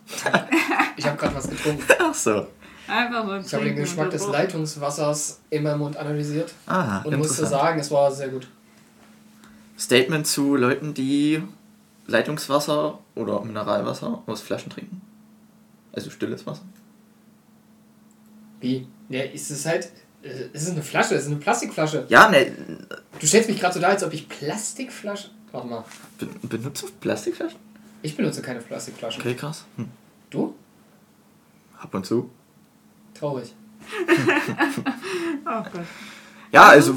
Ich 0.97 1.05
habe 1.07 1.17
gerade 1.17 1.35
was 1.35 1.49
getrunken. 1.51 1.83
Ach 1.99 2.15
so. 2.15 2.47
Einfach 2.87 3.25
mal 3.25 3.41
Ich 3.45 3.53
habe 3.55 3.65
den 3.65 3.77
Geschmack 3.77 4.11
des. 4.11 4.27
Leitungswassers 4.27 5.41
in 5.51 5.63
meinem 5.65 5.79
Mund 5.81 5.97
analysiert 5.97 6.53
Ah, 6.67 7.01
und 7.03 7.17
musste 7.17 7.47
sagen, 7.47 7.81
es 7.81 7.91
war 7.91 8.13
sehr 8.13 8.29
gut. 8.29 8.47
Statement 9.79 10.27
zu 10.27 10.55
Leuten, 10.57 10.95
die 10.95 11.43
Leitungswasser 12.07 12.99
oder 13.17 13.41
Mineralwasser 13.43 14.23
aus 14.27 14.41
Flaschen 14.43 14.71
trinken. 14.71 15.01
Also 15.93 16.11
stilles 16.11 16.47
Wasser. 16.47 16.63
Wie? 18.61 18.87
Ja, 19.09 19.21
es 19.23 19.51
ist 19.51 19.67
halt. 19.67 19.91
äh, 20.23 20.29
Es 20.53 20.63
ist 20.65 20.71
eine 20.73 20.83
Flasche, 20.83 21.15
es 21.15 21.23
ist 21.25 21.29
eine 21.31 21.37
Plastikflasche. 21.41 22.07
Ja, 22.09 22.29
ne, 22.29 22.53
Du 23.19 23.27
stellst 23.27 23.49
mich 23.49 23.59
gerade 23.61 23.75
so 23.75 23.81
da, 23.81 23.89
als 23.89 24.03
ob 24.05 24.13
ich 24.13 24.29
Plastikflasche. 24.29 25.31
Warte 25.53 25.67
mal. 25.69 25.85
be 26.19 26.27
benutzt 26.43 26.83
du 26.83 26.89
Plastikflaschen? 27.01 27.59
Ich 28.05 28.17
benutze 28.17 28.43
keine 28.43 28.61
Plastikflaschen. 28.61 29.21
Okay, 29.23 29.35
krass. 29.35 29.65
Hm. 29.77 29.89
Du? 30.31 30.55
Ab 31.81 31.95
und 31.95 32.05
zu. 32.07 32.31
Traurig. 33.15 33.55
Oh 35.47 35.63
Gott. 35.73 35.85
Ja, 36.53 36.65
also, 36.69 36.95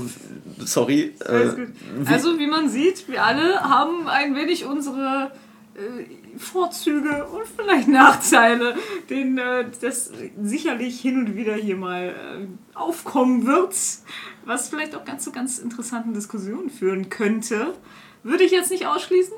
sorry. 0.59 1.13
Äh, 1.25 1.57
wie- 1.57 2.07
Also, 2.07 2.37
wie 2.37 2.47
man 2.47 2.69
sieht, 2.69 3.07
wir 3.07 3.23
alle 3.23 3.61
haben 3.61 4.07
ein 4.07 4.35
wenig 4.35 4.65
unsere 4.65 5.31
äh, 5.75 6.37
Vorzüge 6.37 7.25
und 7.25 7.43
vielleicht 7.55 7.87
Nachteile, 7.87 8.75
denen 9.09 9.37
äh, 9.37 9.65
das 9.81 10.11
sicherlich 10.41 10.99
hin 10.99 11.17
und 11.19 11.35
wieder 11.35 11.55
hier 11.55 11.75
mal 11.77 12.09
äh, 12.09 12.47
aufkommen 12.77 13.45
wird, 13.47 13.75
was 14.45 14.69
vielleicht 14.69 14.95
auch 14.95 15.05
ganz 15.05 15.23
zu 15.23 15.31
ganz 15.31 15.57
interessanten 15.59 16.13
Diskussionen 16.13 16.69
führen 16.69 17.09
könnte. 17.09 17.73
Würde 18.23 18.43
ich 18.43 18.51
jetzt 18.51 18.71
nicht 18.71 18.85
ausschließen. 18.87 19.33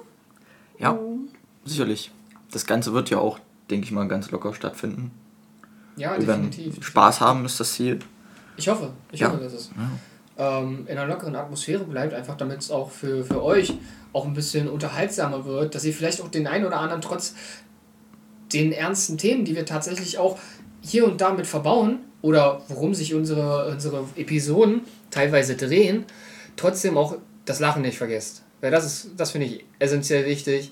ja, 0.80 0.90
Und 0.92 1.30
sicherlich. 1.70 2.12
Das 2.52 2.66
Ganze 2.66 2.94
wird 2.94 3.10
ja 3.10 3.20
auch, 3.20 3.40
denke 3.70 3.86
ich 3.86 3.92
mal, 3.92 4.08
ganz 4.08 4.32
locker 4.32 4.54
stattfinden. 4.54 5.12
Ja, 5.96 6.14
Wir 6.20 6.26
definitiv. 6.26 6.84
Spaß 6.84 7.22
haben, 7.22 7.46
ist 7.46 7.60
das 7.60 7.74
Ziel. 7.74 8.00
Ich 8.58 8.68
hoffe. 8.68 8.92
Ich 9.12 9.20
Ja. 9.20 9.30
hoffe, 9.32 9.44
dass 9.44 9.54
es 9.54 9.70
ähm, 10.38 10.86
in 10.88 10.98
einer 10.98 11.06
lockeren 11.14 11.36
Atmosphäre 11.36 11.84
bleibt, 11.84 12.14
einfach 12.14 12.38
damit 12.38 12.60
es 12.60 12.72
auch 12.72 12.90
für, 12.92 13.24
für 13.26 13.44
euch 13.44 13.74
auch 14.14 14.26
ein 14.26 14.34
bisschen 14.34 14.68
unterhaltsamer 14.70 15.46
wird, 15.46 15.76
dass 15.76 15.84
ihr 15.86 15.94
vielleicht 15.94 16.22
auch 16.22 16.30
den 16.30 16.48
einen 16.48 16.66
oder 16.66 16.80
anderen 16.80 17.02
trotz 17.02 17.36
den 18.54 18.72
ernsten 18.72 19.18
Themen, 19.18 19.46
die 19.46 19.56
wir 19.56 19.66
tatsächlich 19.66 20.18
auch 20.18 20.40
hier 20.82 21.06
und 21.06 21.22
da 21.22 21.34
mit 21.34 21.46
verbauen 21.46 22.00
oder 22.22 22.62
worum 22.70 22.94
sich 22.94 23.14
unsere, 23.14 23.68
unsere 23.72 24.06
Episoden 24.16 24.82
teilweise 25.12 25.56
drehen, 25.56 26.06
trotzdem 26.56 26.98
auch 26.98 27.18
das 27.46 27.60
Lachen 27.60 27.82
nicht 27.82 27.98
vergesst. 27.98 28.44
Weil 28.62 28.72
das 28.72 28.86
ist, 28.86 29.12
das 29.18 29.32
finde 29.32 29.48
ich 29.48 29.66
essentiell 29.78 30.26
wichtig. 30.26 30.72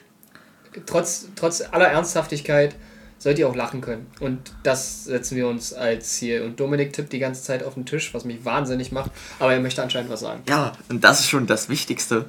Trotz, 0.86 1.27
trotz 1.36 1.62
aller 1.72 1.88
Ernsthaftigkeit 1.88 2.75
sollt 3.19 3.39
ihr 3.39 3.48
auch 3.50 3.55
lachen 3.55 3.81
können. 3.81 4.05
Und 4.19 4.51
das 4.63 5.05
setzen 5.05 5.36
wir 5.36 5.48
uns 5.48 5.74
als 5.74 6.13
Ziel. 6.15 6.41
Und 6.43 6.60
Dominik 6.60 6.93
tippt 6.93 7.12
die 7.13 7.19
ganze 7.19 7.41
Zeit 7.43 7.63
auf 7.63 7.74
den 7.74 7.86
Tisch, 7.86 8.13
was 8.13 8.25
mich 8.25 8.46
wahnsinnig 8.46 8.91
macht. 8.91 9.12
Aber 9.39 9.53
er 9.53 9.60
möchte 9.60 9.81
anscheinend 9.81 10.12
was 10.12 10.19
sagen. 10.19 10.43
Ja, 10.48 10.74
und 10.89 11.03
das 11.03 11.22
ist 11.22 11.29
schon 11.29 11.48
das 11.48 11.67
Wichtigste. 11.69 12.25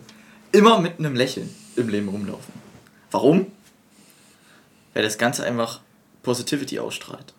Immer 0.53 0.81
mit 0.81 0.99
einem 0.99 1.15
Lächeln 1.15 1.55
im 1.77 1.89
Leben 1.89 2.09
rumlaufen. 2.09 2.55
Warum? 3.11 3.47
Weil 4.95 5.03
das 5.03 5.19
Ganze 5.19 5.45
einfach 5.45 5.81
Positivity 6.23 6.79
ausstrahlt. 6.79 7.35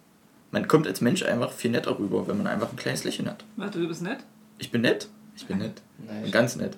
Man 0.51 0.67
kommt 0.67 0.87
als 0.87 1.01
Mensch 1.01 1.23
einfach 1.23 1.51
viel 1.51 1.71
netter 1.71 1.97
rüber, 1.99 2.27
wenn 2.27 2.37
man 2.37 2.47
einfach 2.47 2.69
ein 2.71 2.75
kleines 2.75 3.03
Lächeln 3.03 3.27
hat. 3.29 3.43
Warte, 3.55 3.79
du 3.79 3.87
bist 3.87 4.01
nett? 4.01 4.19
Ich 4.57 4.71
bin 4.71 4.81
nett. 4.81 5.07
Ich 5.35 5.45
bin 5.45 5.57
nett. 5.59 5.81
Ich 5.99 6.07
Nein. 6.07 6.21
bin 6.23 6.31
ganz 6.31 6.55
nett. 6.55 6.77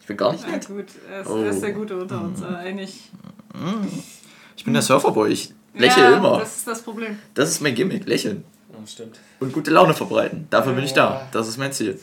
Ich 0.00 0.06
bin 0.06 0.16
gar 0.16 0.32
nicht 0.32 0.44
Ja, 0.44 0.50
nett. 0.52 0.66
gut, 0.68 0.86
er 1.10 1.20
ist, 1.22 1.26
Oh. 1.28 1.36
er 1.42 1.50
ist 1.50 1.62
der 1.62 1.72
Gute 1.72 1.96
unter 1.96 2.20
uns. 2.20 2.40
äh, 2.42 2.44
Eigentlich. 2.46 3.10
Ich 4.56 4.64
bin 4.64 4.74
der 4.74 4.82
Surferboy. 4.82 5.30
Ich 5.30 5.54
lächle 5.74 6.02
ja, 6.02 6.16
immer. 6.16 6.38
Das 6.38 6.56
ist 6.56 6.66
das 6.66 6.82
Problem. 6.82 7.18
Das 7.34 7.50
ist 7.50 7.60
mein 7.60 7.74
Gimmick. 7.74 8.06
Lächeln. 8.06 8.44
Oh, 8.70 8.86
stimmt. 8.86 9.18
Und 9.40 9.52
gute 9.52 9.70
Laune 9.70 9.94
verbreiten. 9.94 10.46
Dafür 10.50 10.72
bin 10.72 10.84
ich 10.84 10.92
da. 10.92 11.10
Ja. 11.10 11.28
Das 11.32 11.48
ist 11.48 11.58
mein 11.58 11.72
Ziel. 11.72 11.98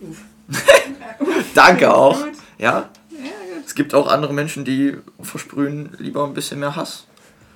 Danke 1.54 1.92
auch. 1.94 2.18
Gut. 2.22 2.32
Ja, 2.58 2.90
Ja. 3.10 3.30
Es 3.64 3.74
gibt 3.74 3.94
auch 3.94 4.08
andere 4.08 4.32
Menschen, 4.32 4.64
die 4.64 4.96
versprühen 5.22 5.94
lieber 5.98 6.24
ein 6.24 6.34
bisschen 6.34 6.60
mehr 6.60 6.76
Hass 6.76 7.06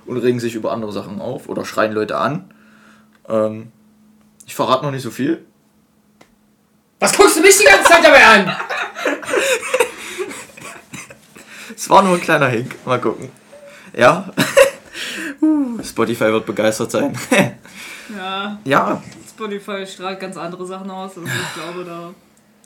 und 0.05 0.17
regen 0.17 0.39
sich 0.39 0.55
über 0.55 0.71
andere 0.71 0.91
Sachen 0.91 1.21
auf 1.21 1.49
oder 1.49 1.65
schreien 1.65 1.91
Leute 1.91 2.17
an 2.17 2.49
Ähm, 3.29 3.71
ich 4.45 4.55
verrate 4.55 4.85
noch 4.85 4.91
nicht 4.91 5.03
so 5.03 5.11
viel. 5.11 5.45
Was 6.99 7.15
guckst 7.15 7.35
du 7.35 7.41
mich 7.41 7.57
die 7.57 7.65
ganze 7.65 7.83
Zeit 7.83 8.03
dabei 8.03 8.25
an? 8.25 8.55
Es 11.87 11.91
war 11.91 12.03
nur 12.03 12.15
ein 12.15 12.19
kleiner 12.19 12.49
Hink. 12.49 12.75
Mal 12.85 12.99
gucken. 12.99 13.29
Ja. 13.95 14.29
Uh, 15.41 15.81
Spotify 15.81 16.25
wird 16.33 16.45
begeistert 16.45 16.91
sein. 16.91 17.17
Ja, 18.13 18.59
ja, 18.65 19.01
Spotify 19.29 19.87
strahlt 19.87 20.19
ganz 20.19 20.35
andere 20.35 20.65
Sachen 20.65 20.91
aus. 20.91 21.17
Also 21.17 21.25
ich 21.25 21.53
glaube, 21.53 21.85
da 21.85 22.13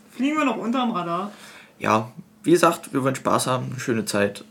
fliegen 0.10 0.38
wir 0.38 0.46
noch 0.46 0.58
unterm 0.58 0.90
Radar. 0.90 1.32
ja. 1.78 2.12
Wie 2.42 2.50
gesagt, 2.50 2.94
wir 2.94 3.04
wollen 3.04 3.14
Spaß 3.14 3.46
haben, 3.46 3.68
eine 3.70 3.80
schöne 3.80 4.06
Zeit. 4.06 4.44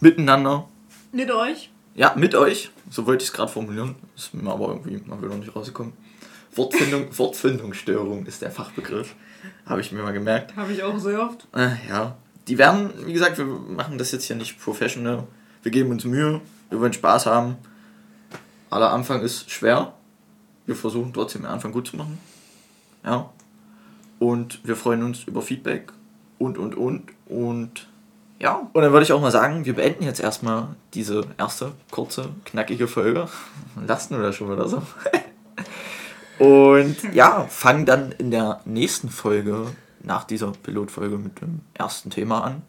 Miteinander. 0.00 0.68
Mit 1.12 1.30
euch. 1.30 1.70
Ja, 1.94 2.12
mit 2.16 2.34
euch. 2.34 2.70
So 2.90 3.06
wollte 3.06 3.22
ich 3.22 3.30
es 3.30 3.32
gerade 3.34 3.50
formulieren. 3.50 3.94
Ist 4.14 4.34
mir 4.34 4.50
aber 4.50 4.68
irgendwie 4.68 5.00
mal 5.06 5.22
wieder 5.22 5.34
nicht 5.36 5.56
rausgekommen. 5.56 5.94
Wortfindung, 6.54 7.16
Wortfindungsstörung 7.16 8.26
ist 8.26 8.42
der 8.42 8.50
Fachbegriff. 8.50 9.14
Habe 9.64 9.80
ich 9.80 9.90
mir 9.90 10.02
mal 10.02 10.12
gemerkt. 10.12 10.54
Habe 10.54 10.70
ich 10.70 10.82
auch 10.82 10.98
sehr 10.98 11.22
oft. 11.22 11.48
Äh, 11.56 11.88
ja. 11.88 12.18
Die 12.50 12.58
werden, 12.58 12.90
wie 13.06 13.12
gesagt, 13.12 13.38
wir 13.38 13.44
machen 13.44 13.96
das 13.96 14.10
jetzt 14.10 14.24
hier 14.24 14.34
nicht 14.34 14.60
professional. 14.60 15.22
Wir 15.62 15.70
geben 15.70 15.92
uns 15.92 16.04
Mühe. 16.04 16.40
Wir 16.68 16.80
wollen 16.80 16.92
Spaß 16.92 17.26
haben. 17.26 17.56
Aller 18.70 18.90
Anfang 18.90 19.22
ist 19.22 19.48
schwer. 19.52 19.92
Wir 20.66 20.74
versuchen 20.74 21.12
trotzdem 21.12 21.42
den 21.42 21.50
Anfang 21.52 21.70
gut 21.70 21.86
zu 21.86 21.96
machen. 21.96 22.18
Ja. 23.04 23.30
Und 24.18 24.66
wir 24.66 24.74
freuen 24.74 25.04
uns 25.04 25.22
über 25.24 25.42
Feedback 25.42 25.92
und, 26.40 26.58
und, 26.58 26.74
und. 26.74 27.04
Und 27.26 27.86
ja. 28.40 28.68
Und 28.72 28.82
dann 28.82 28.90
würde 28.90 29.04
ich 29.04 29.12
auch 29.12 29.20
mal 29.20 29.30
sagen, 29.30 29.64
wir 29.64 29.76
beenden 29.76 30.02
jetzt 30.02 30.18
erstmal 30.18 30.74
diese 30.92 31.22
erste 31.38 31.70
kurze, 31.92 32.30
knackige 32.46 32.88
Folge. 32.88 33.28
Lassen 33.86 34.16
wir 34.16 34.24
das 34.24 34.34
schon 34.34 34.50
wieder 34.50 34.68
so. 34.68 34.82
Und 36.44 36.96
ja, 37.14 37.46
fangen 37.48 37.86
dann 37.86 38.10
in 38.12 38.32
der 38.32 38.60
nächsten 38.64 39.08
Folge 39.08 39.68
nach 40.02 40.24
dieser 40.24 40.52
Pilotfolge 40.52 41.18
mit 41.18 41.40
dem 41.40 41.60
ersten 41.74 42.10
Thema 42.10 42.44
an. 42.44 42.62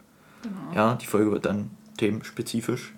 Genau. 0.43 0.75
Ja, 0.75 0.95
die 0.95 1.05
Folge 1.05 1.31
wird 1.31 1.45
dann 1.45 1.71
themenspezifisch. 1.97 2.93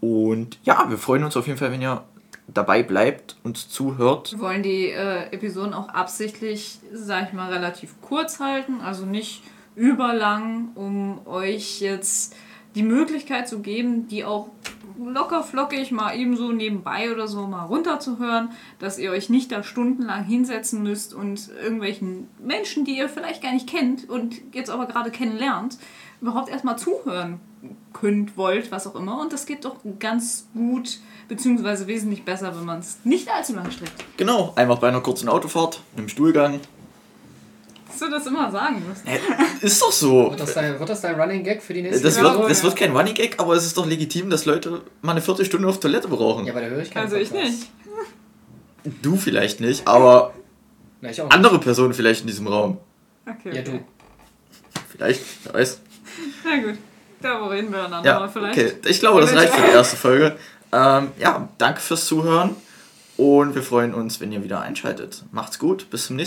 Und 0.00 0.58
ja, 0.64 0.86
wir 0.88 0.98
freuen 0.98 1.24
uns 1.24 1.36
auf 1.36 1.46
jeden 1.46 1.58
Fall, 1.58 1.72
wenn 1.72 1.82
ihr 1.82 2.04
dabei 2.48 2.82
bleibt, 2.82 3.36
uns 3.42 3.68
zuhört. 3.68 4.32
Wir 4.32 4.40
wollen 4.40 4.62
die 4.62 4.90
äh, 4.90 5.32
Episoden 5.32 5.74
auch 5.74 5.88
absichtlich, 5.88 6.78
sag 6.92 7.28
ich 7.28 7.32
mal, 7.32 7.52
relativ 7.52 8.00
kurz 8.00 8.40
halten, 8.40 8.80
also 8.80 9.04
nicht 9.04 9.42
überlang, 9.74 10.70
um 10.74 11.26
euch 11.26 11.80
jetzt 11.80 12.34
die 12.74 12.82
Möglichkeit 12.82 13.48
zu 13.48 13.60
geben, 13.60 14.06
die 14.08 14.24
auch 14.24 14.48
locker 14.98 15.42
flockig 15.42 15.92
mal 15.92 16.14
ebenso 16.16 16.52
nebenbei 16.52 17.12
oder 17.12 17.28
so 17.28 17.46
mal 17.46 17.64
runterzuhören, 17.64 18.50
dass 18.78 18.98
ihr 18.98 19.10
euch 19.10 19.28
nicht 19.28 19.52
da 19.52 19.62
stundenlang 19.62 20.24
hinsetzen 20.24 20.82
müsst 20.82 21.14
und 21.14 21.50
irgendwelchen 21.62 22.28
Menschen, 22.38 22.84
die 22.84 22.96
ihr 22.96 23.08
vielleicht 23.08 23.42
gar 23.42 23.52
nicht 23.52 23.68
kennt 23.68 24.08
und 24.08 24.40
jetzt 24.52 24.70
aber 24.70 24.86
gerade 24.86 25.10
kennenlernt, 25.10 25.78
überhaupt 26.20 26.48
erstmal 26.48 26.78
zuhören 26.78 27.40
könnt, 27.92 28.36
wollt, 28.36 28.70
was 28.70 28.86
auch 28.86 28.94
immer. 28.94 29.20
Und 29.20 29.32
das 29.32 29.46
geht 29.46 29.64
doch 29.64 29.76
ganz 29.98 30.48
gut, 30.54 31.00
beziehungsweise 31.28 31.86
wesentlich 31.86 32.24
besser, 32.24 32.56
wenn 32.56 32.64
man 32.64 32.80
es 32.80 32.98
nicht 33.04 33.30
allzu 33.30 33.54
lang 33.54 33.70
streckt. 33.70 34.04
Genau, 34.16 34.52
einfach 34.56 34.78
bei 34.78 34.88
einer 34.88 35.00
kurzen 35.00 35.28
Autofahrt, 35.28 35.82
einem 35.96 36.08
Stuhlgang. 36.08 36.60
Dass 37.98 38.08
du 38.08 38.14
das 38.14 38.26
immer 38.26 38.50
sagen 38.50 38.82
musst. 38.88 39.02
Hä, 39.06 39.18
Ist 39.60 39.80
doch 39.80 39.92
so. 39.92 40.30
Wird 40.30 40.40
das 40.40 40.54
dein, 40.54 40.78
wird 40.78 40.88
das 40.88 41.00
dein 41.00 41.18
Running 41.20 41.42
Gag 41.42 41.62
für 41.62 41.72
die 41.74 41.82
nächste 41.82 42.02
Das 42.02 42.20
wird, 42.20 42.26
aber 42.34 42.48
das 42.48 42.58
ja. 42.58 42.64
wird 42.64 42.76
kein 42.76 42.94
Running 42.96 43.14
Gag, 43.14 43.36
aber 43.38 43.54
es 43.54 43.64
ist 43.64 43.76
doch 43.76 43.86
legitim, 43.86 44.28
dass 44.30 44.44
Leute 44.44 44.82
mal 45.02 45.12
eine 45.12 45.22
Viertelstunde 45.22 45.66
auf 45.68 45.80
Toilette 45.80 46.08
brauchen. 46.08 46.44
Ja, 46.46 46.52
aber 46.52 46.60
da 46.62 46.66
höre 46.68 46.82
ich 46.82 46.90
keinen 46.90 47.04
Also 47.04 47.16
ich 47.16 47.30
Podcast. 47.30 47.52
nicht. 48.84 49.04
Du 49.04 49.16
vielleicht 49.16 49.60
nicht, 49.60 49.86
aber 49.88 50.34
Na, 51.00 51.10
ich 51.10 51.20
auch 51.20 51.24
nicht. 51.26 51.34
andere 51.34 51.58
Personen 51.58 51.94
vielleicht 51.94 52.20
in 52.22 52.26
diesem 52.26 52.46
Raum. 52.46 52.78
Okay. 53.28 53.54
Ja, 53.54 53.60
okay. 53.62 53.64
du. 53.64 53.80
Vielleicht, 54.90 55.22
wer 55.44 55.54
weiß. 55.54 55.80
Na 56.44 56.56
gut. 56.62 56.78
Darüber 57.20 57.50
reden 57.50 57.72
wir 57.72 57.88
dann 57.88 58.04
Ja, 58.04 58.16
aber 58.18 58.28
vielleicht. 58.28 58.58
okay. 58.58 58.72
Ich 58.86 59.00
glaube, 59.00 59.20
das 59.22 59.34
reicht 59.34 59.52
für 59.54 59.62
die 59.66 59.72
erste 59.72 59.96
Folge. 59.96 60.36
Ähm, 60.72 61.08
ja, 61.18 61.48
danke 61.58 61.80
fürs 61.80 62.04
Zuhören 62.06 62.54
und 63.16 63.54
wir 63.54 63.62
freuen 63.62 63.94
uns, 63.94 64.20
wenn 64.20 64.30
ihr 64.32 64.44
wieder 64.44 64.60
einschaltet. 64.60 65.24
Macht's 65.32 65.58
gut, 65.58 65.88
bis 65.90 66.06
zum 66.06 66.16
nächsten 66.16 66.22
Mal. 66.22 66.24